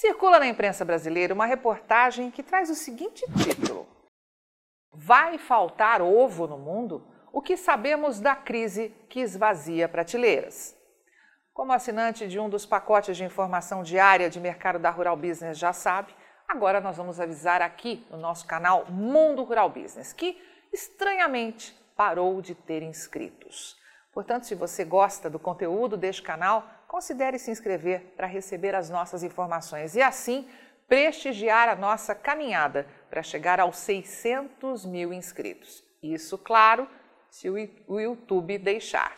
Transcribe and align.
Circula 0.00 0.38
na 0.38 0.46
imprensa 0.46 0.82
brasileira 0.82 1.34
uma 1.34 1.44
reportagem 1.44 2.30
que 2.30 2.42
traz 2.42 2.70
o 2.70 2.74
seguinte 2.74 3.22
título: 3.44 3.86
Vai 4.90 5.36
faltar 5.36 6.00
ovo 6.00 6.46
no 6.46 6.56
mundo? 6.56 7.06
O 7.30 7.42
que 7.42 7.54
sabemos 7.54 8.18
da 8.18 8.34
crise 8.34 8.94
que 9.10 9.20
esvazia 9.20 9.86
prateleiras? 9.90 10.74
Como 11.52 11.74
assinante 11.74 12.26
de 12.26 12.40
um 12.40 12.48
dos 12.48 12.64
pacotes 12.64 13.14
de 13.14 13.24
informação 13.24 13.82
diária 13.82 14.30
de 14.30 14.40
mercado 14.40 14.78
da 14.78 14.88
Rural 14.88 15.18
Business 15.18 15.58
já 15.58 15.74
sabe, 15.74 16.14
agora 16.48 16.80
nós 16.80 16.96
vamos 16.96 17.20
avisar 17.20 17.60
aqui 17.60 18.06
no 18.10 18.16
nosso 18.16 18.46
canal 18.46 18.86
Mundo 18.86 19.42
Rural 19.42 19.68
Business, 19.68 20.14
que 20.14 20.40
estranhamente 20.72 21.78
parou 21.94 22.40
de 22.40 22.54
ter 22.54 22.82
inscritos. 22.82 23.76
Portanto, 24.14 24.46
se 24.46 24.54
você 24.54 24.82
gosta 24.82 25.28
do 25.28 25.38
conteúdo 25.38 25.94
deste 25.94 26.22
canal, 26.22 26.64
considere 26.90 27.38
se 27.38 27.52
inscrever 27.52 28.00
para 28.16 28.26
receber 28.26 28.74
as 28.74 28.90
nossas 28.90 29.22
informações 29.22 29.94
e 29.94 30.02
assim 30.02 30.48
prestigiar 30.88 31.68
a 31.68 31.76
nossa 31.76 32.16
caminhada 32.16 32.84
para 33.08 33.22
chegar 33.22 33.60
aos 33.60 33.76
600 33.76 34.84
mil 34.86 35.12
inscritos. 35.12 35.84
Isso, 36.02 36.36
claro, 36.36 36.88
se 37.30 37.48
o 37.48 38.00
YouTube 38.00 38.58
deixar. 38.58 39.16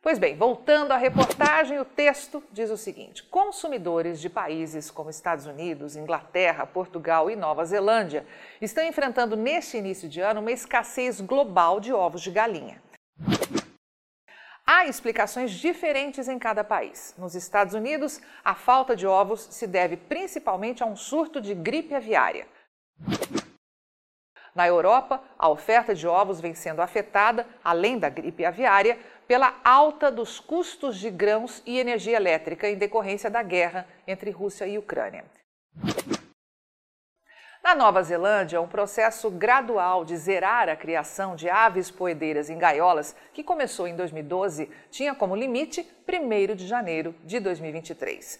Pois 0.00 0.20
bem, 0.20 0.36
voltando 0.36 0.92
à 0.92 0.96
reportagem, 0.96 1.80
o 1.80 1.84
texto 1.84 2.40
diz 2.52 2.70
o 2.70 2.76
seguinte: 2.76 3.24
consumidores 3.24 4.20
de 4.20 4.30
países 4.30 4.88
como 4.88 5.10
Estados 5.10 5.46
Unidos, 5.46 5.96
Inglaterra, 5.96 6.64
Portugal 6.64 7.28
e 7.28 7.34
Nova 7.34 7.64
Zelândia 7.64 8.24
estão 8.60 8.84
enfrentando 8.84 9.36
neste 9.36 9.76
início 9.76 10.08
de 10.08 10.20
ano 10.20 10.40
uma 10.40 10.52
escassez 10.52 11.20
global 11.20 11.80
de 11.80 11.92
ovos 11.92 12.22
de 12.22 12.30
galinha. 12.30 12.80
Há 14.78 14.86
explicações 14.86 15.50
diferentes 15.50 16.28
em 16.28 16.38
cada 16.38 16.62
país. 16.62 17.12
Nos 17.18 17.34
Estados 17.34 17.74
Unidos, 17.74 18.20
a 18.44 18.54
falta 18.54 18.94
de 18.94 19.08
ovos 19.08 19.48
se 19.50 19.66
deve 19.66 19.96
principalmente 19.96 20.84
a 20.84 20.86
um 20.86 20.94
surto 20.94 21.40
de 21.40 21.52
gripe 21.52 21.96
aviária. 21.96 22.46
Na 24.54 24.68
Europa, 24.68 25.20
a 25.36 25.48
oferta 25.48 25.96
de 25.96 26.06
ovos 26.06 26.40
vem 26.40 26.54
sendo 26.54 26.80
afetada, 26.80 27.44
além 27.64 27.98
da 27.98 28.08
gripe 28.08 28.44
aviária, 28.44 28.96
pela 29.26 29.58
alta 29.64 30.12
dos 30.12 30.38
custos 30.38 30.96
de 30.96 31.10
grãos 31.10 31.60
e 31.66 31.80
energia 31.80 32.14
elétrica 32.14 32.70
em 32.70 32.76
decorrência 32.76 33.28
da 33.28 33.42
guerra 33.42 33.84
entre 34.06 34.30
Rússia 34.30 34.64
e 34.64 34.78
Ucrânia. 34.78 35.24
Na 37.62 37.74
Nova 37.74 38.02
Zelândia, 38.02 38.60
um 38.60 38.68
processo 38.68 39.30
gradual 39.30 40.04
de 40.04 40.16
zerar 40.16 40.68
a 40.68 40.76
criação 40.76 41.34
de 41.34 41.50
aves 41.50 41.90
poedeiras 41.90 42.48
em 42.48 42.56
gaiolas, 42.56 43.14
que 43.34 43.42
começou 43.42 43.86
em 43.86 43.96
2012, 43.96 44.70
tinha 44.90 45.14
como 45.14 45.34
limite 45.36 45.86
1 46.08 46.54
de 46.54 46.66
janeiro 46.66 47.14
de 47.24 47.40
2023. 47.40 48.38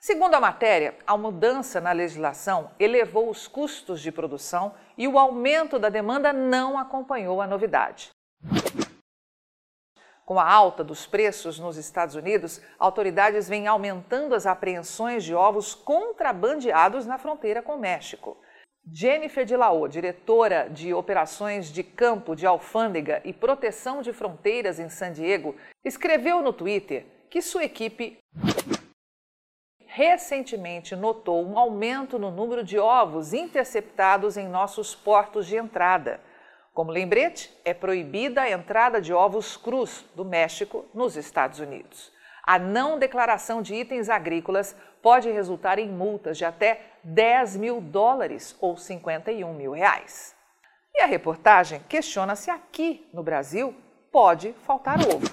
Segundo 0.00 0.34
a 0.34 0.40
matéria, 0.40 0.96
a 1.06 1.16
mudança 1.16 1.80
na 1.80 1.92
legislação 1.92 2.70
elevou 2.78 3.30
os 3.30 3.48
custos 3.48 4.00
de 4.00 4.12
produção 4.12 4.74
e 4.96 5.08
o 5.08 5.18
aumento 5.18 5.78
da 5.78 5.88
demanda 5.88 6.32
não 6.32 6.78
acompanhou 6.78 7.40
a 7.40 7.46
novidade. 7.46 8.10
Com 10.28 10.38
a 10.38 10.44
alta 10.44 10.84
dos 10.84 11.06
preços 11.06 11.58
nos 11.58 11.78
Estados 11.78 12.14
Unidos, 12.14 12.60
autoridades 12.78 13.48
vêm 13.48 13.66
aumentando 13.66 14.34
as 14.34 14.44
apreensões 14.44 15.24
de 15.24 15.34
ovos 15.34 15.74
contrabandeados 15.74 17.06
na 17.06 17.16
fronteira 17.16 17.62
com 17.62 17.76
o 17.76 17.80
México. 17.80 18.36
Jennifer 18.92 19.46
de 19.46 19.56
Laô, 19.56 19.88
diretora 19.88 20.68
de 20.68 20.92
operações 20.92 21.72
de 21.72 21.82
campo 21.82 22.36
de 22.36 22.46
alfândega 22.46 23.22
e 23.24 23.32
proteção 23.32 24.02
de 24.02 24.12
fronteiras 24.12 24.78
em 24.78 24.90
San 24.90 25.12
Diego, 25.12 25.56
escreveu 25.82 26.42
no 26.42 26.52
Twitter 26.52 27.06
que 27.30 27.40
sua 27.40 27.64
equipe 27.64 28.18
recentemente 29.86 30.94
notou 30.94 31.42
um 31.42 31.58
aumento 31.58 32.18
no 32.18 32.30
número 32.30 32.62
de 32.62 32.78
ovos 32.78 33.32
interceptados 33.32 34.36
em 34.36 34.46
nossos 34.46 34.94
portos 34.94 35.46
de 35.46 35.56
entrada. 35.56 36.20
Como 36.78 36.92
lembrete, 36.92 37.52
é 37.64 37.74
proibida 37.74 38.42
a 38.42 38.50
entrada 38.52 39.00
de 39.00 39.12
ovos 39.12 39.56
crus 39.56 40.04
do 40.14 40.24
México 40.24 40.84
nos 40.94 41.16
Estados 41.16 41.58
Unidos. 41.58 42.12
A 42.44 42.56
não 42.56 43.00
declaração 43.00 43.60
de 43.60 43.74
itens 43.74 44.08
agrícolas 44.08 44.76
pode 45.02 45.28
resultar 45.28 45.80
em 45.80 45.88
multas 45.88 46.38
de 46.38 46.44
até 46.44 46.82
10 47.02 47.56
mil 47.56 47.80
dólares 47.80 48.56
ou 48.60 48.76
51 48.76 49.52
mil 49.54 49.72
reais. 49.72 50.36
E 50.94 51.02
a 51.02 51.06
reportagem 51.06 51.82
questiona 51.88 52.36
se 52.36 52.48
aqui 52.48 53.10
no 53.12 53.24
Brasil 53.24 53.74
pode 54.12 54.52
faltar 54.64 55.00
ovo. 55.00 55.28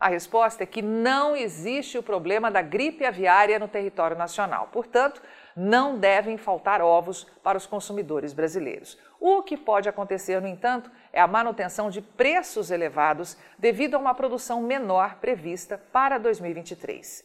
A 0.00 0.08
resposta 0.08 0.64
é 0.64 0.66
que 0.66 0.82
não 0.82 1.36
existe 1.36 1.96
o 1.96 2.02
problema 2.02 2.50
da 2.50 2.60
gripe 2.60 3.04
aviária 3.04 3.56
no 3.56 3.68
território 3.68 4.18
nacional. 4.18 4.68
Portanto, 4.72 5.22
não 5.56 5.98
devem 5.98 6.36
faltar 6.36 6.80
ovos 6.80 7.24
para 7.42 7.58
os 7.58 7.66
consumidores 7.66 8.32
brasileiros. 8.32 8.98
O 9.20 9.42
que 9.42 9.56
pode 9.56 9.88
acontecer, 9.88 10.40
no 10.40 10.48
entanto, 10.48 10.90
é 11.12 11.20
a 11.20 11.26
manutenção 11.26 11.90
de 11.90 12.00
preços 12.00 12.70
elevados 12.70 13.36
devido 13.58 13.94
a 13.94 13.98
uma 13.98 14.14
produção 14.14 14.62
menor 14.62 15.16
prevista 15.16 15.78
para 15.92 16.18
2023. 16.18 17.24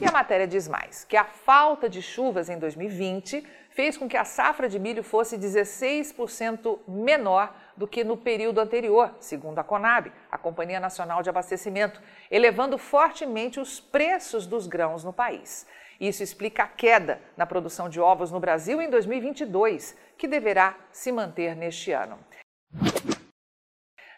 E 0.00 0.06
a 0.06 0.12
matéria 0.12 0.46
diz 0.46 0.66
mais: 0.66 1.04
que 1.04 1.16
a 1.16 1.24
falta 1.24 1.88
de 1.88 2.00
chuvas 2.00 2.48
em 2.48 2.58
2020 2.58 3.46
fez 3.70 3.98
com 3.98 4.08
que 4.08 4.16
a 4.16 4.24
safra 4.24 4.68
de 4.68 4.78
milho 4.78 5.02
fosse 5.02 5.36
16% 5.36 6.78
menor 6.88 7.54
do 7.76 7.86
que 7.86 8.02
no 8.02 8.16
período 8.16 8.60
anterior, 8.60 9.14
segundo 9.20 9.58
a 9.58 9.64
Conab, 9.64 10.10
a 10.30 10.38
Companhia 10.38 10.80
Nacional 10.80 11.22
de 11.22 11.28
Abastecimento, 11.28 12.00
elevando 12.30 12.78
fortemente 12.78 13.60
os 13.60 13.78
preços 13.78 14.46
dos 14.46 14.66
grãos 14.66 15.04
no 15.04 15.12
país. 15.12 15.66
Isso 16.00 16.22
explica 16.22 16.62
a 16.62 16.68
queda 16.68 17.20
na 17.36 17.44
produção 17.44 17.88
de 17.88 18.00
ovos 18.00 18.30
no 18.30 18.38
Brasil 18.38 18.80
em 18.80 18.88
2022, 18.88 19.96
que 20.16 20.28
deverá 20.28 20.76
se 20.92 21.10
manter 21.10 21.56
neste 21.56 21.90
ano. 21.92 22.20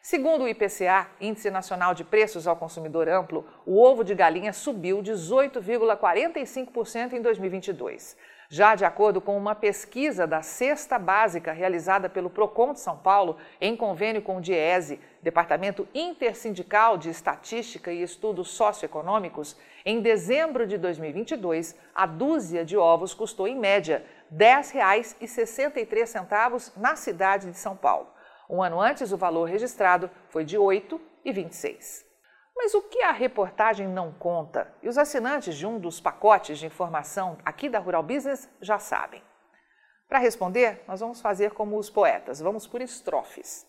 Segundo 0.02 0.44
o 0.44 0.48
IPCA, 0.48 1.08
Índice 1.20 1.50
Nacional 1.50 1.94
de 1.94 2.04
Preços 2.04 2.46
ao 2.46 2.56
Consumidor 2.56 3.06
Amplo, 3.08 3.46
o 3.64 3.82
ovo 3.82 4.02
de 4.02 4.14
galinha 4.14 4.52
subiu 4.52 5.02
18,45% 5.02 7.12
em 7.12 7.22
2022. 7.22 8.16
Já 8.52 8.74
de 8.74 8.84
acordo 8.84 9.20
com 9.20 9.38
uma 9.38 9.54
pesquisa 9.54 10.26
da 10.26 10.42
Cesta 10.42 10.98
Básica 10.98 11.52
realizada 11.52 12.08
pelo 12.08 12.28
Procon 12.28 12.72
de 12.72 12.80
São 12.80 12.96
Paulo, 12.96 13.36
em 13.60 13.76
convênio 13.76 14.20
com 14.20 14.38
o 14.38 14.40
DIESE, 14.40 14.98
Departamento 15.22 15.86
Intersindical 15.94 16.98
de 16.98 17.10
Estatística 17.10 17.92
e 17.92 18.02
Estudos 18.02 18.50
Socioeconômicos, 18.50 19.56
em 19.84 20.00
dezembro 20.00 20.66
de 20.66 20.76
2022, 20.78 21.78
a 21.94 22.06
dúzia 22.06 22.64
de 22.64 22.76
ovos 22.76 23.14
custou 23.14 23.46
em 23.46 23.56
média 23.56 24.04
R$ 24.32 24.36
10,63 24.36 26.72
na 26.76 26.96
cidade 26.96 27.52
de 27.52 27.56
São 27.56 27.76
Paulo. 27.76 28.08
Um 28.48 28.60
ano 28.60 28.80
antes, 28.80 29.12
o 29.12 29.16
valor 29.16 29.48
registrado 29.48 30.10
foi 30.28 30.44
de 30.44 30.56
R$ 30.56 30.62
8,26. 31.24 32.09
Mas 32.56 32.74
o 32.74 32.82
que 32.82 33.02
a 33.02 33.12
reportagem 33.12 33.88
não 33.88 34.12
conta? 34.12 34.72
E 34.82 34.88
os 34.88 34.98
assinantes 34.98 35.56
de 35.56 35.66
um 35.66 35.78
dos 35.78 36.00
pacotes 36.00 36.58
de 36.58 36.66
informação 36.66 37.38
aqui 37.44 37.68
da 37.68 37.78
Rural 37.78 38.02
Business 38.02 38.48
já 38.60 38.78
sabem. 38.78 39.22
Para 40.08 40.18
responder, 40.18 40.82
nós 40.88 41.00
vamos 41.00 41.20
fazer 41.20 41.52
como 41.52 41.78
os 41.78 41.88
poetas, 41.88 42.40
vamos 42.40 42.66
por 42.66 42.82
estrofes. 42.82 43.66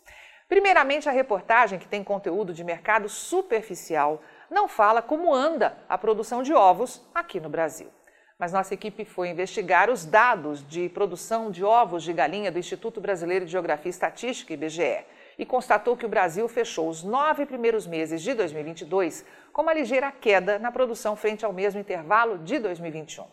Primeiramente, 0.49 1.07
a 1.07 1.11
reportagem, 1.11 1.79
que 1.79 1.87
tem 1.87 2.03
conteúdo 2.03 2.53
de 2.53 2.63
mercado 2.63 3.07
superficial, 3.07 4.21
não 4.49 4.67
fala 4.67 5.01
como 5.01 5.33
anda 5.33 5.77
a 5.87 5.97
produção 5.97 6.43
de 6.43 6.53
ovos 6.53 7.01
aqui 7.15 7.39
no 7.39 7.47
Brasil. 7.47 7.89
Mas 8.37 8.51
nossa 8.51 8.73
equipe 8.73 9.05
foi 9.05 9.29
investigar 9.29 9.89
os 9.89 10.03
dados 10.03 10.67
de 10.67 10.89
produção 10.89 11.51
de 11.51 11.63
ovos 11.63 12.03
de 12.03 12.11
galinha 12.11 12.51
do 12.51 12.57
Instituto 12.59 12.99
Brasileiro 12.99 13.45
de 13.45 13.51
Geografia 13.51 13.87
e 13.87 13.91
Estatística, 13.91 14.51
IBGE 14.51 15.05
e 15.37 15.45
constatou 15.45 15.97
que 15.97 16.05
o 16.05 16.09
Brasil 16.09 16.47
fechou 16.47 16.89
os 16.89 17.03
nove 17.03 17.45
primeiros 17.45 17.87
meses 17.87 18.21
de 18.21 18.33
2022 18.33 19.25
com 19.51 19.61
uma 19.61 19.73
ligeira 19.73 20.11
queda 20.11 20.57
na 20.59 20.71
produção 20.71 21.15
frente 21.15 21.45
ao 21.45 21.53
mesmo 21.53 21.79
intervalo 21.79 22.37
de 22.37 22.59
2021. 22.59 23.25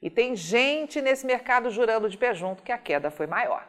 E 0.00 0.08
tem 0.08 0.36
gente 0.36 1.02
nesse 1.02 1.26
mercado 1.26 1.70
jurando 1.70 2.08
de 2.08 2.16
pé 2.16 2.32
junto 2.34 2.62
que 2.62 2.72
a 2.72 2.78
queda 2.78 3.10
foi 3.10 3.26
maior. 3.26 3.66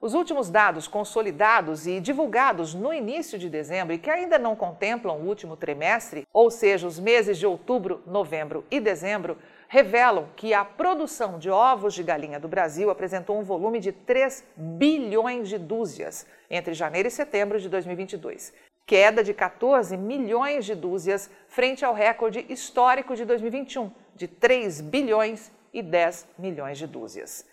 Os 0.00 0.12
últimos 0.12 0.50
dados 0.50 0.86
consolidados 0.86 1.86
e 1.86 1.98
divulgados 1.98 2.74
no 2.74 2.92
início 2.92 3.38
de 3.38 3.48
dezembro 3.48 3.94
e 3.94 3.98
que 3.98 4.10
ainda 4.10 4.38
não 4.38 4.54
contemplam 4.54 5.16
o 5.16 5.26
último 5.26 5.56
trimestre, 5.56 6.26
ou 6.32 6.50
seja, 6.50 6.86
os 6.86 7.00
meses 7.00 7.38
de 7.38 7.46
outubro, 7.46 8.02
novembro 8.06 8.66
e 8.70 8.78
dezembro, 8.80 9.38
revelam 9.68 10.28
que 10.36 10.54
a 10.54 10.64
produção 10.64 11.38
de 11.38 11.50
ovos 11.50 11.94
de 11.94 12.02
galinha 12.02 12.38
do 12.38 12.48
Brasil 12.48 12.90
apresentou 12.90 13.38
um 13.38 13.42
volume 13.42 13.80
de 13.80 13.92
3 13.92 14.44
bilhões 14.56 15.48
de 15.48 15.58
dúzias 15.58 16.26
entre 16.50 16.74
janeiro 16.74 17.08
e 17.08 17.10
setembro 17.10 17.58
de 17.58 17.68
2022, 17.68 18.52
queda 18.86 19.24
de 19.24 19.32
14 19.32 19.96
milhões 19.96 20.64
de 20.64 20.74
dúzias 20.74 21.30
frente 21.48 21.84
ao 21.84 21.94
recorde 21.94 22.44
histórico 22.48 23.16
de 23.16 23.24
2021, 23.24 23.90
de 24.14 24.28
3 24.28 24.80
bilhões 24.80 25.50
e 25.72 25.82
10 25.82 26.28
milhões 26.38 26.78
de 26.78 26.86
dúzias. 26.86 27.46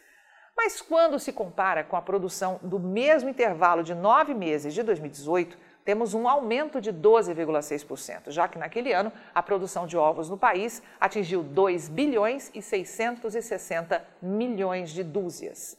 Mas 0.55 0.81
quando 0.81 1.17
se 1.17 1.33
compara 1.33 1.83
com 1.83 1.95
a 1.95 2.01
produção 2.01 2.59
do 2.61 2.79
mesmo 2.79 3.29
intervalo 3.29 3.83
de 3.83 3.95
nove 3.95 4.33
meses 4.33 4.73
de 4.73 4.83
2018, 4.83 5.57
temos 5.83 6.13
um 6.13 6.27
aumento 6.27 6.79
de 6.79 6.91
12,6%, 6.93 8.29
já 8.31 8.47
que 8.47 8.57
naquele 8.57 8.93
ano 8.93 9.11
a 9.33 9.41
produção 9.41 9.85
de 9.87 9.97
ovos 9.97 10.29
no 10.29 10.37
país 10.37 10.81
atingiu 10.99 11.43
2 11.43 11.89
bilhões 11.89 12.51
e 12.53 12.61
660 12.61 14.05
milhões 14.21 14.91
de 14.91 15.03
dúzias. 15.03 15.77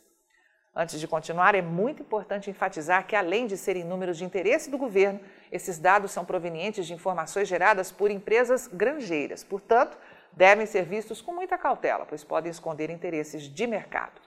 Antes 0.74 0.98
de 0.98 1.06
continuar, 1.06 1.54
é 1.54 1.60
muito 1.60 2.00
importante 2.02 2.48
enfatizar 2.48 3.06
que, 3.06 3.14
além 3.14 3.46
de 3.46 3.58
serem 3.58 3.84
números 3.84 4.16
de 4.16 4.24
interesse 4.24 4.70
do 4.70 4.78
governo, 4.78 5.20
esses 5.50 5.78
dados 5.78 6.10
são 6.12 6.24
provenientes 6.24 6.86
de 6.86 6.94
informações 6.94 7.46
geradas 7.46 7.92
por 7.92 8.10
empresas 8.10 8.68
granjeiras. 8.68 9.44
Portanto, 9.44 9.98
devem 10.32 10.64
ser 10.64 10.84
vistos 10.84 11.20
com 11.20 11.34
muita 11.34 11.58
cautela, 11.58 12.06
pois 12.06 12.24
podem 12.24 12.50
esconder 12.50 12.88
interesses 12.88 13.42
de 13.42 13.66
mercado. 13.66 14.18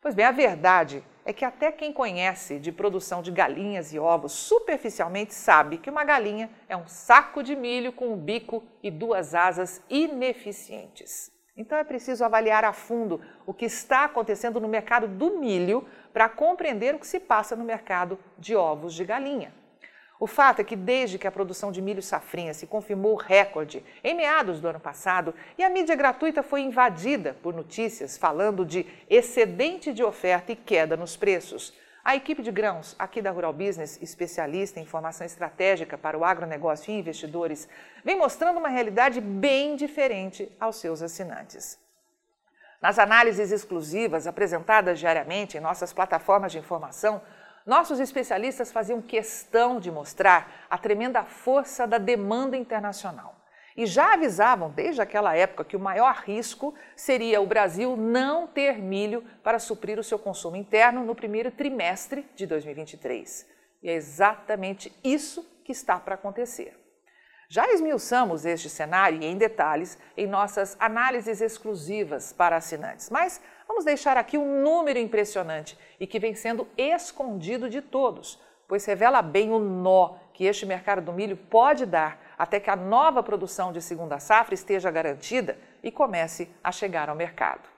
Pois 0.00 0.14
bem, 0.14 0.24
a 0.24 0.30
verdade 0.30 1.02
é 1.24 1.32
que 1.32 1.44
até 1.44 1.72
quem 1.72 1.92
conhece 1.92 2.58
de 2.60 2.70
produção 2.70 3.20
de 3.20 3.32
galinhas 3.32 3.92
e 3.92 3.98
ovos 3.98 4.32
superficialmente 4.32 5.34
sabe 5.34 5.76
que 5.76 5.90
uma 5.90 6.04
galinha 6.04 6.48
é 6.68 6.76
um 6.76 6.86
saco 6.86 7.42
de 7.42 7.56
milho 7.56 7.92
com 7.92 8.12
um 8.12 8.16
bico 8.16 8.62
e 8.82 8.90
duas 8.90 9.34
asas 9.34 9.82
ineficientes. 9.90 11.32
Então 11.56 11.76
é 11.76 11.82
preciso 11.82 12.24
avaliar 12.24 12.64
a 12.64 12.72
fundo 12.72 13.20
o 13.44 13.52
que 13.52 13.64
está 13.64 14.04
acontecendo 14.04 14.60
no 14.60 14.68
mercado 14.68 15.08
do 15.08 15.38
milho 15.38 15.84
para 16.12 16.28
compreender 16.28 16.94
o 16.94 17.00
que 17.00 17.06
se 17.06 17.18
passa 17.18 17.56
no 17.56 17.64
mercado 17.64 18.16
de 18.38 18.54
ovos 18.54 18.94
de 18.94 19.04
galinha. 19.04 19.52
O 20.20 20.26
fato 20.26 20.60
é 20.60 20.64
que, 20.64 20.74
desde 20.74 21.18
que 21.18 21.26
a 21.26 21.32
produção 21.32 21.70
de 21.70 21.80
milho 21.80 22.02
safrinha 22.02 22.52
se 22.52 22.66
confirmou 22.66 23.14
recorde 23.14 23.84
em 24.02 24.14
meados 24.14 24.60
do 24.60 24.68
ano 24.68 24.80
passado 24.80 25.34
e 25.56 25.62
a 25.62 25.70
mídia 25.70 25.94
gratuita 25.94 26.42
foi 26.42 26.62
invadida 26.62 27.36
por 27.42 27.54
notícias 27.54 28.18
falando 28.18 28.64
de 28.64 28.84
excedente 29.08 29.92
de 29.92 30.02
oferta 30.02 30.50
e 30.50 30.56
queda 30.56 30.96
nos 30.96 31.16
preços, 31.16 31.72
a 32.08 32.16
equipe 32.16 32.42
de 32.42 32.50
grãos 32.50 32.96
aqui 32.98 33.20
da 33.20 33.30
Rural 33.30 33.52
Business, 33.52 34.00
especialista 34.00 34.80
em 34.80 34.82
informação 34.82 35.26
estratégica 35.26 35.98
para 35.98 36.16
o 36.16 36.24
agronegócio 36.24 36.90
e 36.90 36.98
investidores, 36.98 37.68
vem 38.02 38.16
mostrando 38.16 38.56
uma 38.56 38.70
realidade 38.70 39.20
bem 39.20 39.76
diferente 39.76 40.50
aos 40.58 40.76
seus 40.76 41.02
assinantes. 41.02 41.78
Nas 42.80 42.98
análises 42.98 43.52
exclusivas 43.52 44.26
apresentadas 44.26 44.98
diariamente 44.98 45.58
em 45.58 45.60
nossas 45.60 45.92
plataformas 45.92 46.50
de 46.50 46.58
informação, 46.58 47.20
nossos 47.68 48.00
especialistas 48.00 48.72
faziam 48.72 49.02
questão 49.02 49.78
de 49.78 49.90
mostrar 49.90 50.66
a 50.70 50.78
tremenda 50.78 51.22
força 51.22 51.86
da 51.86 51.98
demanda 51.98 52.56
internacional. 52.56 53.36
E 53.76 53.86
já 53.86 54.14
avisavam 54.14 54.70
desde 54.70 55.02
aquela 55.02 55.36
época 55.36 55.64
que 55.64 55.76
o 55.76 55.80
maior 55.80 56.22
risco 56.24 56.74
seria 56.96 57.40
o 57.40 57.46
Brasil 57.46 57.96
não 57.96 58.46
ter 58.46 58.78
milho 58.78 59.22
para 59.44 59.58
suprir 59.58 59.98
o 59.98 60.02
seu 60.02 60.18
consumo 60.18 60.56
interno 60.56 61.04
no 61.04 61.14
primeiro 61.14 61.50
trimestre 61.50 62.26
de 62.34 62.46
2023. 62.46 63.46
E 63.82 63.90
é 63.90 63.92
exatamente 63.92 64.90
isso 65.04 65.46
que 65.62 65.70
está 65.70 66.00
para 66.00 66.14
acontecer. 66.14 66.87
Já 67.48 67.66
esmiuçamos 67.72 68.44
este 68.44 68.68
cenário 68.68 69.22
em 69.22 69.36
detalhes 69.36 69.98
em 70.16 70.26
nossas 70.26 70.76
análises 70.78 71.40
exclusivas 71.40 72.32
para 72.32 72.56
assinantes, 72.56 73.08
mas 73.08 73.40
Vamos 73.68 73.84
deixar 73.84 74.16
aqui 74.16 74.38
um 74.38 74.62
número 74.62 74.98
impressionante 74.98 75.78
e 76.00 76.06
que 76.06 76.18
vem 76.18 76.34
sendo 76.34 76.66
escondido 76.74 77.68
de 77.68 77.82
todos, 77.82 78.40
pois 78.66 78.86
revela 78.86 79.20
bem 79.20 79.52
o 79.52 79.58
nó 79.58 80.14
que 80.32 80.46
este 80.46 80.64
mercado 80.64 81.02
do 81.02 81.12
milho 81.12 81.36
pode 81.36 81.84
dar 81.84 82.18
até 82.38 82.58
que 82.58 82.70
a 82.70 82.76
nova 82.76 83.22
produção 83.22 83.70
de 83.70 83.82
segunda 83.82 84.18
safra 84.18 84.54
esteja 84.54 84.90
garantida 84.90 85.58
e 85.82 85.92
comece 85.92 86.48
a 86.64 86.72
chegar 86.72 87.10
ao 87.10 87.14
mercado. 87.14 87.68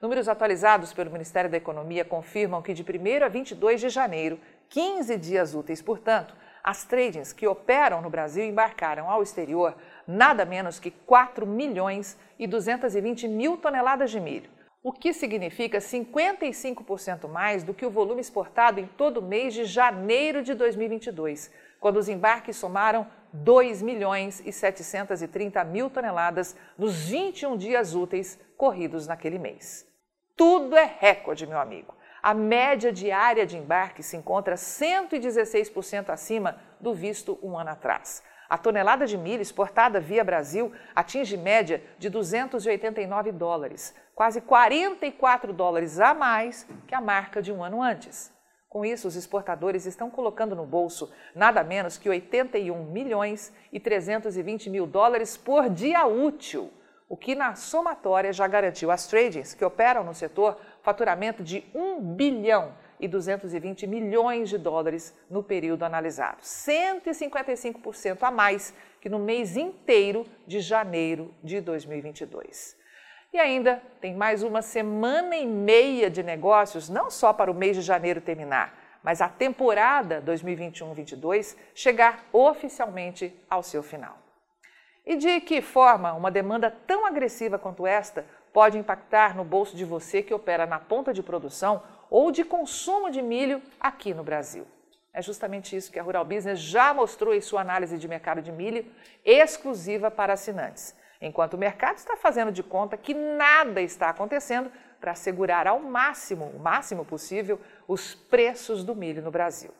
Números 0.00 0.28
atualizados 0.28 0.94
pelo 0.94 1.10
Ministério 1.10 1.50
da 1.50 1.58
Economia 1.58 2.06
confirmam 2.06 2.62
que 2.62 2.72
de 2.72 2.82
1 2.82 3.24
a 3.24 3.28
22 3.28 3.82
de 3.82 3.90
janeiro, 3.90 4.40
15 4.70 5.16
dias 5.18 5.54
úteis, 5.54 5.82
portanto, 5.82 6.34
as 6.64 6.82
tradings 6.82 7.34
que 7.34 7.46
operam 7.46 8.00
no 8.00 8.08
Brasil 8.08 8.42
embarcaram 8.42 9.10
ao 9.10 9.22
exterior 9.22 9.76
nada 10.08 10.46
menos 10.46 10.80
que 10.80 10.90
4 10.90 11.46
milhões 11.46 12.18
e 12.38 12.46
220 12.46 13.28
mil 13.28 13.58
toneladas 13.58 14.10
de 14.10 14.18
milho, 14.18 14.48
o 14.82 14.90
que 14.90 15.12
significa 15.12 15.76
55% 15.76 17.28
mais 17.28 17.62
do 17.62 17.74
que 17.74 17.84
o 17.84 17.90
volume 17.90 18.22
exportado 18.22 18.80
em 18.80 18.86
todo 18.86 19.18
o 19.18 19.22
mês 19.22 19.52
de 19.52 19.66
janeiro 19.66 20.42
de 20.42 20.54
2022, 20.54 21.50
quando 21.78 21.98
os 21.98 22.08
embarques 22.08 22.56
somaram 22.56 23.06
2 23.30 23.82
milhões 23.82 24.40
e 24.44 24.50
730 24.50 25.62
mil 25.64 25.90
toneladas 25.90 26.56
nos 26.78 27.08
21 27.08 27.58
dias 27.58 27.94
úteis 27.94 28.38
corridos 28.56 29.06
naquele 29.06 29.38
mês. 29.38 29.86
Tudo 30.34 30.76
é 30.76 30.96
recorde, 30.98 31.46
meu 31.46 31.60
amigo. 31.60 31.94
A 32.24 32.32
média 32.32 32.90
diária 32.90 33.44
de 33.44 33.58
embarque 33.58 34.02
se 34.02 34.16
encontra 34.16 34.54
116% 34.54 36.08
acima 36.08 36.56
do 36.80 36.94
visto 36.94 37.38
um 37.42 37.58
ano 37.58 37.68
atrás. 37.68 38.22
A 38.48 38.56
tonelada 38.56 39.06
de 39.06 39.18
milho 39.18 39.42
exportada 39.42 40.00
via 40.00 40.24
Brasil 40.24 40.72
atinge 40.94 41.36
média 41.36 41.82
de 41.98 42.08
289 42.08 43.30
dólares, 43.30 43.94
quase 44.14 44.40
44 44.40 45.52
dólares 45.52 46.00
a 46.00 46.14
mais 46.14 46.66
que 46.86 46.94
a 46.94 47.00
marca 47.02 47.42
de 47.42 47.52
um 47.52 47.62
ano 47.62 47.82
antes. 47.82 48.32
Com 48.70 48.86
isso, 48.86 49.06
os 49.06 49.16
exportadores 49.16 49.84
estão 49.84 50.08
colocando 50.08 50.56
no 50.56 50.64
bolso 50.64 51.12
nada 51.34 51.62
menos 51.62 51.98
que 51.98 52.08
81 52.08 52.86
milhões 52.86 53.52
e 53.70 53.78
320 53.78 54.70
mil 54.70 54.86
dólares 54.86 55.36
por 55.36 55.68
dia 55.68 56.06
útil, 56.06 56.72
o 57.06 57.18
que 57.18 57.34
na 57.34 57.54
somatória 57.54 58.32
já 58.32 58.48
garantiu 58.48 58.90
às 58.90 59.06
tradings 59.06 59.52
que 59.52 59.64
operam 59.64 60.02
no 60.02 60.14
setor 60.14 60.58
faturamento 60.84 61.42
de 61.42 61.64
1 61.74 62.14
bilhão 62.14 62.74
e 63.00 63.08
220 63.08 63.86
milhões 63.86 64.50
de 64.50 64.58
dólares 64.58 65.12
no 65.28 65.42
período 65.42 65.82
analisado, 65.82 66.42
155% 66.42 68.22
a 68.22 68.30
mais 68.30 68.74
que 69.00 69.08
no 69.08 69.18
mês 69.18 69.56
inteiro 69.56 70.26
de 70.46 70.60
janeiro 70.60 71.34
de 71.42 71.60
2022. 71.60 72.76
E 73.32 73.38
ainda 73.38 73.82
tem 74.00 74.14
mais 74.14 74.42
uma 74.42 74.62
semana 74.62 75.34
e 75.34 75.46
meia 75.46 76.08
de 76.08 76.22
negócios, 76.22 76.88
não 76.88 77.10
só 77.10 77.32
para 77.32 77.50
o 77.50 77.54
mês 77.54 77.76
de 77.76 77.82
janeiro 77.82 78.20
terminar, 78.20 78.78
mas 79.02 79.20
a 79.20 79.28
temporada 79.28 80.22
2021-22 80.22 81.56
chegar 81.74 82.26
oficialmente 82.32 83.34
ao 83.50 83.62
seu 83.62 83.82
final. 83.82 84.18
E 85.04 85.16
de 85.16 85.40
que 85.40 85.60
forma 85.60 86.12
uma 86.12 86.30
demanda 86.30 86.70
tão 86.70 87.04
agressiva 87.04 87.58
quanto 87.58 87.86
esta 87.86 88.24
pode 88.54 88.78
impactar 88.78 89.36
no 89.36 89.44
bolso 89.44 89.76
de 89.76 89.84
você 89.84 90.22
que 90.22 90.32
opera 90.32 90.64
na 90.64 90.78
ponta 90.78 91.12
de 91.12 91.22
produção 91.22 91.82
ou 92.08 92.30
de 92.30 92.42
consumo 92.42 93.10
de 93.10 93.20
milho 93.20 93.60
aqui 93.78 94.14
no 94.14 94.24
Brasil? 94.24 94.66
É 95.12 95.20
justamente 95.20 95.76
isso 95.76 95.92
que 95.92 95.98
a 95.98 96.02
Rural 96.02 96.24
Business 96.24 96.58
já 96.58 96.94
mostrou 96.94 97.34
em 97.34 97.40
sua 97.42 97.60
análise 97.60 97.98
de 97.98 98.08
mercado 98.08 98.40
de 98.40 98.50
milho 98.50 98.90
exclusiva 99.22 100.10
para 100.10 100.32
assinantes 100.32 100.96
enquanto 101.20 101.54
o 101.54 101.58
mercado 101.58 101.96
está 101.96 102.16
fazendo 102.16 102.52
de 102.52 102.62
conta 102.62 102.96
que 102.96 103.14
nada 103.14 103.80
está 103.80 104.10
acontecendo 104.10 104.70
para 105.00 105.14
segurar 105.14 105.66
ao 105.66 105.80
máximo, 105.80 106.46
o 106.46 106.58
máximo 106.58 107.04
possível, 107.04 107.60
os 107.88 108.14
preços 108.14 108.84
do 108.84 108.94
milho 108.94 109.22
no 109.22 109.30
Brasil. 109.30 109.70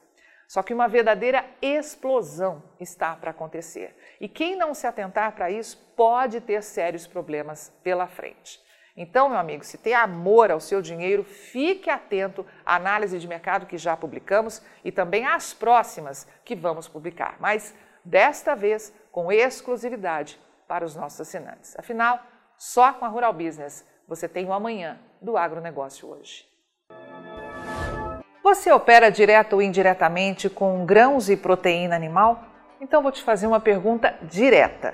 Só 0.47 0.63
que 0.63 0.75
uma 0.75 0.89
verdadeira 0.89 1.45
explosão 1.61 2.63
está 2.79 3.17
para 3.17 3.31
acontecer. 3.31 3.97
E 4.21 4.29
quem 4.29 4.57
não 4.57 4.75
se 4.75 4.87
atentar 4.87 5.33
para 5.33 5.51
isso 5.51 5.77
pode 5.97 6.41
ter 6.41 6.63
sérios 6.63 7.07
problemas 7.07 7.73
pela 7.83 8.07
frente. 8.07 8.63
Então, 8.97 9.29
meu 9.29 9.39
amigo, 9.39 9.65
se 9.65 9.77
tem 9.77 9.93
amor 9.93 10.53
ao 10.53 10.61
seu 10.61 10.81
dinheiro, 10.81 11.25
fique 11.25 11.91
atento 11.91 12.47
à 12.65 12.77
análise 12.77 13.19
de 13.19 13.27
mercado 13.27 13.67
que 13.67 13.77
já 13.77 13.97
publicamos 13.97 14.63
e 14.85 14.93
também 14.93 15.27
às 15.27 15.53
próximas 15.53 16.29
que 16.45 16.55
vamos 16.55 16.87
publicar. 16.87 17.37
Mas 17.41 17.75
desta 18.05 18.55
vez 18.55 18.95
com 19.11 19.33
exclusividade 19.33 20.39
para 20.69 20.85
os 20.85 20.95
nossos 20.95 21.21
assinantes. 21.21 21.77
Afinal, 21.79 22.21
só 22.57 22.93
com 22.93 23.05
a 23.05 23.09
Rural 23.09 23.33
Business 23.33 23.85
você 24.07 24.29
tem 24.29 24.47
o 24.47 24.53
amanhã 24.53 25.01
do 25.21 25.37
agronegócio 25.37 26.09
hoje. 26.09 26.54
Você 28.45 28.71
opera 28.71 29.11
direto 29.11 29.55
ou 29.55 29.63
indiretamente 29.63 30.51
com 30.51 30.85
grãos 30.85 31.31
e 31.31 31.37
proteína 31.37 31.97
animal? 31.97 32.45
Então 32.79 33.03
vou 33.03 33.11
te 33.11 33.23
fazer 33.23 33.47
uma 33.47 33.59
pergunta 33.59 34.15
direta. 34.21 34.93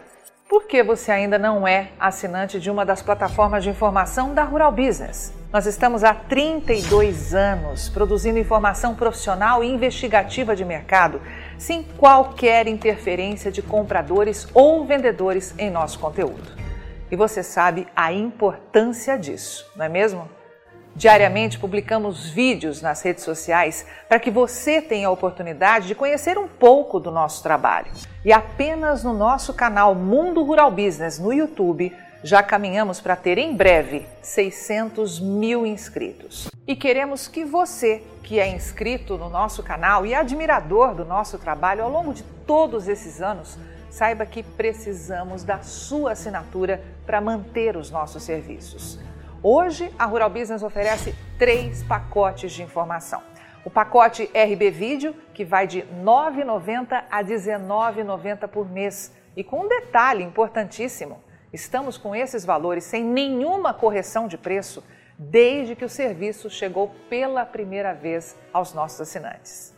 Por 0.48 0.66
que 0.66 0.84
você 0.84 1.10
ainda 1.10 1.36
não 1.36 1.66
é 1.66 1.90
assinante 1.98 2.60
de 2.60 2.70
uma 2.70 2.86
das 2.86 3.02
plataformas 3.02 3.64
de 3.64 3.70
informação 3.70 4.32
da 4.34 4.44
Rural 4.44 4.70
Business? 4.70 5.34
Nós 5.52 5.66
estamos 5.66 6.04
há 6.04 6.14
32 6.14 7.34
anos 7.34 7.88
produzindo 7.88 8.38
informação 8.38 8.94
profissional 8.94 9.64
e 9.64 9.68
investigativa 9.68 10.54
de 10.54 10.64
mercado, 10.64 11.20
sem 11.58 11.82
qualquer 11.82 12.68
interferência 12.68 13.50
de 13.50 13.62
compradores 13.62 14.46
ou 14.54 14.84
vendedores 14.84 15.56
em 15.58 15.70
nosso 15.70 15.98
conteúdo. 15.98 16.56
E 17.10 17.16
você 17.16 17.42
sabe 17.42 17.88
a 17.96 18.12
importância 18.12 19.18
disso, 19.18 19.68
não 19.74 19.86
é 19.86 19.88
mesmo? 19.88 20.39
Diariamente 20.94 21.58
publicamos 21.58 22.28
vídeos 22.28 22.82
nas 22.82 23.00
redes 23.02 23.24
sociais 23.24 23.86
para 24.08 24.18
que 24.18 24.30
você 24.30 24.82
tenha 24.82 25.08
a 25.08 25.10
oportunidade 25.10 25.86
de 25.86 25.94
conhecer 25.94 26.36
um 26.36 26.48
pouco 26.48 26.98
do 26.98 27.10
nosso 27.10 27.42
trabalho. 27.42 27.92
E 28.24 28.32
apenas 28.32 29.04
no 29.04 29.12
nosso 29.12 29.54
canal 29.54 29.94
Mundo 29.94 30.42
Rural 30.42 30.70
Business 30.70 31.18
no 31.18 31.32
YouTube 31.32 31.92
Já 32.22 32.42
caminhamos 32.42 33.00
para 33.00 33.16
ter 33.16 33.38
em 33.38 33.56
breve 33.56 34.06
600 34.20 35.18
mil 35.18 35.64
inscritos. 35.64 36.50
E 36.66 36.76
queremos 36.76 37.26
que 37.26 37.46
você, 37.46 38.02
que 38.22 38.38
é 38.38 38.46
inscrito 38.46 39.16
no 39.16 39.30
nosso 39.30 39.62
canal 39.62 40.04
e 40.04 40.14
admirador 40.14 40.94
do 40.94 41.02
nosso 41.02 41.38
trabalho 41.38 41.82
ao 41.82 41.90
longo 41.90 42.12
de 42.12 42.22
todos 42.46 42.88
esses 42.88 43.22
anos, 43.22 43.56
saiba 43.88 44.26
que 44.26 44.42
precisamos 44.42 45.42
da 45.44 45.62
sua 45.62 46.12
assinatura 46.12 46.82
para 47.06 47.22
manter 47.22 47.74
os 47.74 47.90
nossos 47.90 48.22
serviços. 48.22 48.98
Hoje, 49.42 49.90
a 49.98 50.04
Rural 50.04 50.28
Business 50.28 50.62
oferece 50.62 51.14
três 51.38 51.82
pacotes 51.82 52.52
de 52.52 52.62
informação. 52.62 53.22
O 53.64 53.70
pacote 53.70 54.24
RB 54.34 54.70
Vídeo, 54.70 55.14
que 55.32 55.46
vai 55.46 55.66
de 55.66 55.80
R$ 55.80 55.86
9,90 56.04 57.04
a 57.10 57.16
R$ 57.16 57.24
19,90 57.24 58.46
por 58.48 58.70
mês. 58.70 59.10
E 59.34 59.42
com 59.42 59.60
um 59.60 59.68
detalhe 59.68 60.22
importantíssimo: 60.22 61.24
estamos 61.50 61.96
com 61.96 62.14
esses 62.14 62.44
valores 62.44 62.84
sem 62.84 63.02
nenhuma 63.02 63.72
correção 63.72 64.28
de 64.28 64.36
preço 64.36 64.84
desde 65.18 65.74
que 65.74 65.86
o 65.86 65.88
serviço 65.88 66.50
chegou 66.50 66.94
pela 67.08 67.46
primeira 67.46 67.94
vez 67.94 68.36
aos 68.52 68.74
nossos 68.74 69.00
assinantes. 69.00 69.74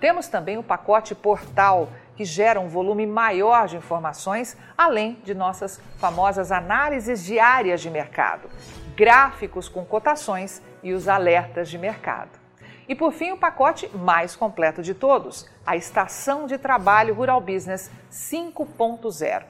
Temos 0.00 0.26
também 0.26 0.56
o 0.56 0.62
pacote 0.62 1.14
Portal, 1.14 1.88
que 2.16 2.24
gera 2.24 2.58
um 2.58 2.68
volume 2.68 3.06
maior 3.06 3.68
de 3.68 3.76
informações, 3.76 4.56
além 4.76 5.18
de 5.22 5.34
nossas 5.34 5.80
famosas 5.98 6.50
análises 6.50 7.22
diárias 7.22 7.80
de 7.80 7.88
mercado, 7.88 8.48
gráficos 8.96 9.68
com 9.68 9.84
cotações 9.84 10.62
e 10.82 10.92
os 10.92 11.08
alertas 11.08 11.68
de 11.68 11.78
mercado. 11.78 12.42
E 12.88 12.94
por 12.94 13.12
fim, 13.12 13.32
o 13.32 13.36
pacote 13.36 13.88
mais 13.96 14.34
completo 14.34 14.82
de 14.82 14.92
todos, 14.92 15.48
a 15.64 15.76
Estação 15.76 16.46
de 16.46 16.58
Trabalho 16.58 17.14
Rural 17.14 17.40
Business 17.40 17.90
5.0, 18.10 19.44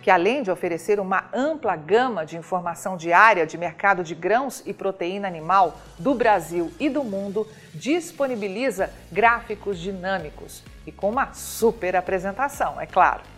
que 0.00 0.10
além 0.10 0.42
de 0.42 0.50
oferecer 0.50 1.00
uma 1.00 1.24
ampla 1.32 1.74
gama 1.74 2.24
de 2.24 2.36
informação 2.36 2.96
diária 2.96 3.44
de 3.44 3.58
mercado 3.58 4.04
de 4.04 4.14
grãos 4.14 4.62
e 4.64 4.72
proteína 4.72 5.26
animal 5.26 5.76
do 5.98 6.14
Brasil 6.14 6.72
e 6.78 6.88
do 6.88 7.02
mundo, 7.02 7.46
disponibiliza 7.74 8.90
gráficos 9.10 9.78
dinâmicos 9.78 10.62
e 10.86 10.92
com 10.92 11.10
uma 11.10 11.34
super 11.34 11.96
apresentação, 11.96 12.80
é 12.80 12.86
claro. 12.86 13.35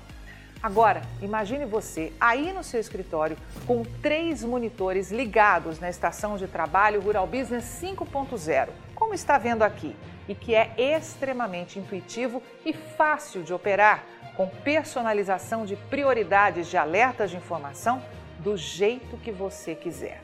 Agora, 0.61 1.03
imagine 1.23 1.65
você 1.65 2.13
aí 2.21 2.53
no 2.53 2.65
seu 2.65 2.81
escritório 2.81 3.37
com 3.65 3.85
três 4.03 4.43
monitores 4.43 5.13
ligados 5.13 5.79
na 5.79 5.89
estação 5.89 6.37
de 6.37 6.49
trabalho 6.49 7.01
Rural 7.01 7.29
Business 7.29 7.65
5.0, 7.81 8.69
como 8.93 9.15
está 9.15 9.39
vendo 9.39 9.63
aqui, 9.63 9.95
e 10.29 10.35
que 10.35 10.57
é 10.57 10.75
extremamente 10.77 11.79
intuitivo 11.79 12.43
e 12.65 12.73
fácil 12.73 13.43
de 13.45 13.55
operar, 13.55 14.05
com 14.37 14.49
personalização 14.49 15.65
de 15.65 15.75
prioridades 15.75 16.69
de 16.69 16.77
alertas 16.77 17.31
de 17.31 17.37
informação 17.37 18.03
do 18.39 18.57
jeito 18.57 19.17
que 19.17 19.33
você 19.33 19.75
quiser. 19.75 20.23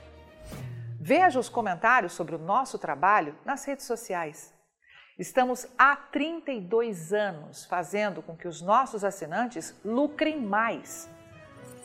Veja 1.00 1.38
os 1.38 1.48
comentários 1.48 2.12
sobre 2.12 2.34
o 2.34 2.38
nosso 2.38 2.78
trabalho 2.78 3.34
nas 3.44 3.64
redes 3.64 3.86
sociais. 3.86 4.53
Estamos 5.16 5.68
há 5.78 5.94
32 5.94 7.12
anos 7.12 7.64
fazendo 7.66 8.20
com 8.20 8.36
que 8.36 8.48
os 8.48 8.60
nossos 8.60 9.04
assinantes 9.04 9.72
lucrem 9.84 10.40
mais. 10.40 11.08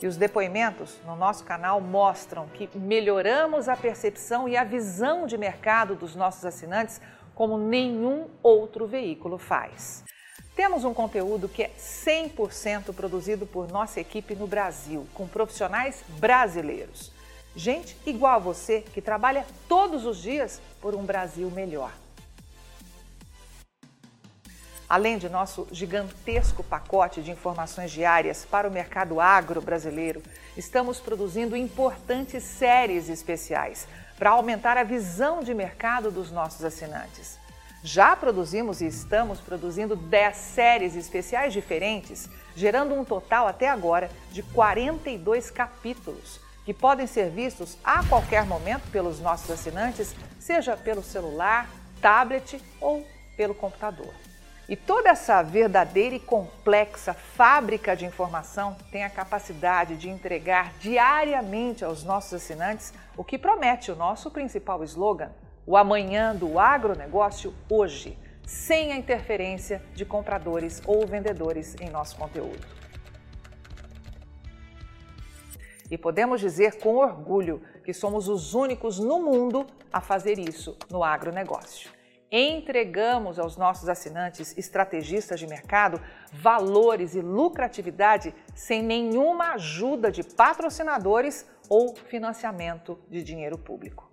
E 0.02 0.06
os 0.08 0.16
depoimentos 0.16 0.98
no 1.06 1.14
nosso 1.14 1.44
canal 1.44 1.80
mostram 1.80 2.48
que 2.48 2.68
melhoramos 2.76 3.68
a 3.68 3.76
percepção 3.76 4.48
e 4.48 4.56
a 4.56 4.64
visão 4.64 5.28
de 5.28 5.38
mercado 5.38 5.94
dos 5.94 6.16
nossos 6.16 6.44
assinantes 6.44 7.00
como 7.32 7.56
nenhum 7.56 8.26
outro 8.42 8.84
veículo 8.88 9.38
faz. 9.38 10.02
Temos 10.56 10.84
um 10.84 10.92
conteúdo 10.92 11.48
que 11.48 11.62
é 11.62 11.70
100% 11.78 12.92
produzido 12.92 13.46
por 13.46 13.70
nossa 13.70 14.00
equipe 14.00 14.34
no 14.34 14.48
Brasil, 14.48 15.06
com 15.14 15.28
profissionais 15.28 16.02
brasileiros. 16.18 17.12
Gente 17.54 17.96
igual 18.04 18.34
a 18.34 18.38
você 18.38 18.80
que 18.80 19.00
trabalha 19.00 19.46
todos 19.68 20.04
os 20.04 20.20
dias 20.20 20.60
por 20.80 20.96
um 20.96 21.04
Brasil 21.04 21.48
melhor. 21.52 21.92
Além 24.90 25.18
de 25.18 25.28
nosso 25.28 25.68
gigantesco 25.70 26.64
pacote 26.64 27.22
de 27.22 27.30
informações 27.30 27.92
diárias 27.92 28.44
para 28.44 28.66
o 28.66 28.72
mercado 28.72 29.20
agro 29.20 29.60
brasileiro, 29.60 30.20
estamos 30.56 30.98
produzindo 30.98 31.56
importantes 31.56 32.42
séries 32.42 33.08
especiais 33.08 33.86
para 34.18 34.30
aumentar 34.30 34.76
a 34.76 34.82
visão 34.82 35.44
de 35.44 35.54
mercado 35.54 36.10
dos 36.10 36.32
nossos 36.32 36.64
assinantes. 36.64 37.38
Já 37.84 38.16
produzimos 38.16 38.80
e 38.80 38.86
estamos 38.88 39.40
produzindo 39.40 39.94
10 39.94 40.36
séries 40.36 40.96
especiais 40.96 41.52
diferentes, 41.52 42.28
gerando 42.56 42.92
um 42.92 43.04
total 43.04 43.46
até 43.46 43.68
agora 43.68 44.10
de 44.32 44.42
42 44.42 45.52
capítulos, 45.52 46.40
que 46.64 46.74
podem 46.74 47.06
ser 47.06 47.30
vistos 47.30 47.78
a 47.84 48.04
qualquer 48.06 48.44
momento 48.44 48.90
pelos 48.90 49.20
nossos 49.20 49.52
assinantes, 49.52 50.16
seja 50.40 50.76
pelo 50.76 51.00
celular, 51.00 51.70
tablet 52.02 52.60
ou 52.80 53.06
pelo 53.36 53.54
computador. 53.54 54.12
E 54.70 54.76
toda 54.76 55.10
essa 55.10 55.42
verdadeira 55.42 56.14
e 56.14 56.20
complexa 56.20 57.12
fábrica 57.12 57.96
de 57.96 58.06
informação 58.06 58.76
tem 58.92 59.02
a 59.02 59.10
capacidade 59.10 59.96
de 59.96 60.08
entregar 60.08 60.74
diariamente 60.78 61.84
aos 61.84 62.04
nossos 62.04 62.34
assinantes 62.34 62.94
o 63.16 63.24
que 63.24 63.36
promete 63.36 63.90
o 63.90 63.96
nosso 63.96 64.30
principal 64.30 64.84
slogan: 64.84 65.32
o 65.66 65.76
amanhã 65.76 66.36
do 66.36 66.56
agronegócio 66.56 67.52
hoje, 67.68 68.16
sem 68.46 68.92
a 68.92 68.96
interferência 68.96 69.82
de 69.92 70.04
compradores 70.04 70.80
ou 70.86 71.04
vendedores 71.04 71.74
em 71.80 71.90
nosso 71.90 72.16
conteúdo. 72.16 72.64
E 75.90 75.98
podemos 75.98 76.40
dizer 76.40 76.78
com 76.78 76.94
orgulho 76.94 77.60
que 77.82 77.92
somos 77.92 78.28
os 78.28 78.54
únicos 78.54 79.00
no 79.00 79.20
mundo 79.20 79.66
a 79.92 80.00
fazer 80.00 80.38
isso 80.38 80.76
no 80.88 81.02
agronegócio 81.02 81.90
entregamos 82.30 83.38
aos 83.38 83.56
nossos 83.56 83.88
assinantes 83.88 84.56
estrategistas 84.56 85.40
de 85.40 85.46
mercado 85.46 86.00
valores 86.32 87.14
e 87.14 87.20
lucratividade 87.20 88.34
sem 88.54 88.82
nenhuma 88.82 89.54
ajuda 89.54 90.12
de 90.12 90.22
patrocinadores 90.22 91.48
ou 91.68 91.94
financiamento 91.94 92.98
de 93.08 93.22
dinheiro 93.22 93.58
público. 93.58 94.08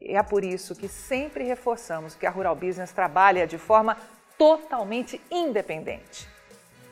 É 0.00 0.22
por 0.22 0.44
isso 0.44 0.74
que 0.74 0.88
sempre 0.88 1.44
reforçamos 1.44 2.14
que 2.14 2.26
a 2.26 2.30
Rural 2.30 2.56
Business 2.56 2.92
trabalha 2.92 3.46
de 3.46 3.58
forma 3.58 3.96
totalmente 4.36 5.20
independente. 5.30 6.28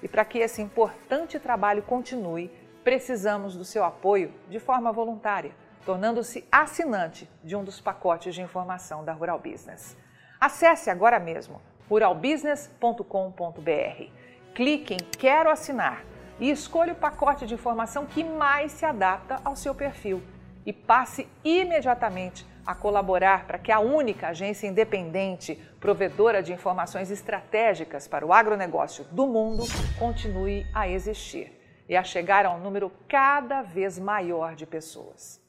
E 0.03 0.09
para 0.09 0.25
que 0.25 0.39
esse 0.39 0.61
importante 0.61 1.39
trabalho 1.39 1.83
continue, 1.83 2.51
precisamos 2.85 3.57
do 3.57 3.65
seu 3.65 3.85
apoio 3.85 4.33
de 4.49 4.61
forma 4.61 4.93
voluntária, 4.93 5.53
tornando-se 5.85 6.47
assinante 6.51 7.29
de 7.43 7.57
um 7.57 7.65
dos 7.65 7.81
pacotes 7.81 8.35
de 8.35 8.43
informação 8.43 9.05
da 9.05 9.13
Rural 9.13 9.39
Business. 9.39 9.97
Acesse 10.41 10.91
agora 10.91 11.19
mesmo 11.19 11.61
ruralbusiness.com.br. 11.89 14.11
Clique 14.55 14.95
em 14.95 14.99
Quero 14.99 15.51
assinar 15.51 16.05
e 16.39 16.51
escolha 16.51 16.93
o 16.93 16.97
pacote 16.97 17.47
de 17.47 17.55
informação 17.55 18.07
que 18.07 18.23
mais 18.23 18.73
se 18.73 18.85
adapta 18.85 19.41
ao 19.45 19.57
seu 19.57 19.75
perfil 19.75 20.23
e 20.65 20.73
passe 20.73 21.29
imediatamente 21.45 22.47
a 22.67 22.75
colaborar 22.75 23.47
para 23.47 23.59
que 23.59 23.71
a 23.71 23.79
única 23.79 24.29
agência 24.29 24.67
independente 24.67 25.55
provedora 25.79 26.43
de 26.43 26.53
informações 26.53 27.11
estratégicas 27.11 28.09
para 28.09 28.27
o 28.27 28.33
agronegócio 28.33 29.05
do 29.05 29.27
mundo 29.27 29.65
continue 29.99 30.67
a 30.75 30.89
existir 30.89 31.53
e 31.89 31.97
a 31.97 32.03
chegar 32.03 32.45
a 32.45 32.51
um 32.51 32.59
número 32.59 32.91
cada 33.09 33.63
vez 33.63 33.99
maior 33.99 34.57
de 34.57 34.67
pessoas. 34.67 35.41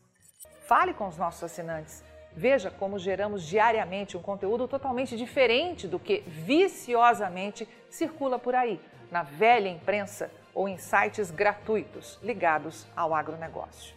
Fale 0.68 0.94
com 0.94 1.08
os 1.08 1.18
nossos 1.18 1.44
assinantes 1.44 2.04
Veja 2.38 2.70
como 2.70 3.00
geramos 3.00 3.42
diariamente 3.42 4.16
um 4.16 4.22
conteúdo 4.22 4.68
totalmente 4.68 5.18
diferente 5.18 5.88
do 5.88 5.98
que 5.98 6.20
viciosamente 6.28 7.68
circula 7.90 8.38
por 8.38 8.54
aí, 8.54 8.80
na 9.10 9.24
velha 9.24 9.68
imprensa 9.68 10.30
ou 10.54 10.70
em 10.70 10.78
sites 10.78 11.32
gratuitos 11.32 12.20
ligados 12.22 12.86
ao 12.96 13.16
agronegócio. 13.16 13.96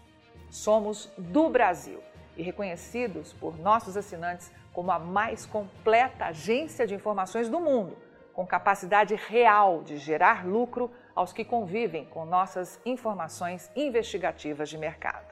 Somos 0.49 1.13
do 1.19 1.51
Brasil 1.51 2.01
e 2.35 2.43
reconhecidos 2.43 3.35
por 3.35 3.59
nossos 3.59 3.95
assinantes 3.95 4.51
como 4.73 4.91
a 4.91 4.99
mais 4.99 5.45
completa 5.45 6.25
agência 6.25 6.87
de 6.87 6.95
informações 6.95 7.47
do 7.51 7.61
mundo, 7.61 7.95
com 8.33 8.47
capacidade 8.47 9.15
real 9.15 9.83
de 9.83 9.99
gerar 9.99 10.47
lucro 10.47 10.91
aos 11.15 11.31
que 11.31 11.45
convivem 11.45 12.07
com 12.07 12.25
nossas 12.25 12.81
informações 12.87 13.71
investigativas 13.77 14.71
de 14.71 14.79
mercado. 14.79 15.30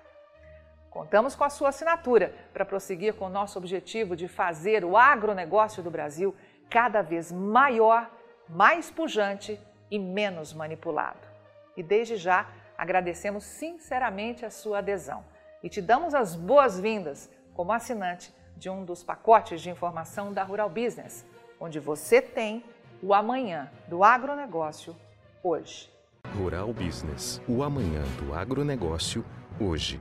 Contamos 0.99 1.37
com 1.37 1.45
a 1.45 1.49
sua 1.49 1.69
assinatura 1.69 2.35
para 2.52 2.64
prosseguir 2.64 3.14
com 3.14 3.26
o 3.26 3.28
nosso 3.28 3.57
objetivo 3.57 4.17
de 4.17 4.26
fazer 4.26 4.85
o 4.85 4.97
agronegócio 4.97 5.81
do 5.81 5.93
Brasil 5.93 6.35
cada 6.69 7.02
vez 7.02 7.31
maior, 7.31 8.11
mais 8.49 8.90
pujante 8.90 9.61
e 9.88 9.97
menos 9.97 10.52
manipulado. 10.52 11.21
E 11.76 11.85
desde 11.85 12.17
já 12.17 12.49
agradecemos 12.76 13.45
sinceramente 13.45 14.45
a 14.45 14.50
sua 14.50 14.78
adesão 14.78 15.25
e 15.62 15.69
te 15.69 15.81
damos 15.81 16.17
as 16.17 16.35
boas-vindas 16.35 17.31
como 17.55 17.73
assinante 17.73 18.35
de 18.57 18.69
um 18.69 18.85
dos 18.85 19.05
pacotes 19.05 19.61
de 19.61 19.71
informação 19.71 20.33
da 20.33 20.43
Rural 20.43 20.69
Business, 20.69 21.25
onde 21.61 21.78
você 21.78 22.21
tem 22.21 22.64
o 23.00 23.14
amanhã 23.14 23.71
do 23.87 24.02
agronegócio 24.02 24.97
hoje. 25.45 25.88
Rural 26.37 26.73
Business, 26.73 27.40
o 27.47 27.62
amanhã 27.62 28.02
do 28.19 28.35
agronegócio 28.35 29.25
hoje. 29.61 30.00